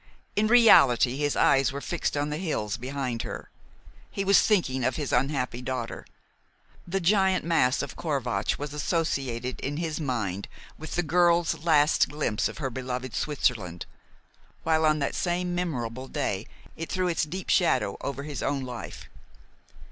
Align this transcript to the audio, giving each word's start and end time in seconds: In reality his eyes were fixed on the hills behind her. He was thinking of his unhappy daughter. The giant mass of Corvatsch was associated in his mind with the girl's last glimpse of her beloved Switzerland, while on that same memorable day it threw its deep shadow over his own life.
In 0.35 0.47
reality 0.47 1.17
his 1.17 1.35
eyes 1.35 1.71
were 1.71 1.79
fixed 1.79 2.17
on 2.17 2.31
the 2.31 2.39
hills 2.39 2.75
behind 2.75 3.21
her. 3.21 3.51
He 4.09 4.23
was 4.23 4.41
thinking 4.41 4.83
of 4.83 4.95
his 4.95 5.13
unhappy 5.13 5.61
daughter. 5.61 6.07
The 6.87 6.99
giant 6.99 7.45
mass 7.45 7.83
of 7.83 7.95
Corvatsch 7.95 8.57
was 8.57 8.73
associated 8.73 9.59
in 9.59 9.77
his 9.77 9.99
mind 9.99 10.47
with 10.75 10.95
the 10.95 11.03
girl's 11.03 11.63
last 11.63 12.09
glimpse 12.09 12.47
of 12.47 12.57
her 12.57 12.71
beloved 12.71 13.13
Switzerland, 13.13 13.85
while 14.63 14.85
on 14.87 14.97
that 14.97 15.13
same 15.13 15.53
memorable 15.53 16.07
day 16.07 16.47
it 16.75 16.89
threw 16.91 17.07
its 17.07 17.23
deep 17.23 17.51
shadow 17.51 17.95
over 18.01 18.23
his 18.23 18.41
own 18.41 18.63
life. 18.63 19.07